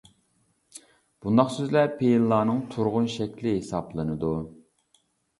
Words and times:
بۇنداق 1.25 1.49
سۆزلەر 1.55 1.91
پېئىللارنىڭ 1.99 2.61
تۇرغۇن 2.71 3.09
شەكلى 3.17 3.53
ھېسابلىنىدۇ. 3.57 4.33